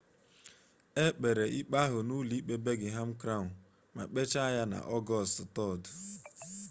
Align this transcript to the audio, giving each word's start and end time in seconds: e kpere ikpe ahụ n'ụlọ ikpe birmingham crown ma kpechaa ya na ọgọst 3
e 1.03 1.05
kpere 1.17 1.43
ikpe 1.59 1.75
ahụ 1.85 1.97
n'ụlọ 2.07 2.33
ikpe 2.39 2.53
birmingham 2.65 3.09
crown 3.21 3.47
ma 3.95 4.03
kpechaa 4.09 4.55
ya 4.57 4.63
na 4.71 4.79
ọgọst 4.97 5.35
3 5.55 5.89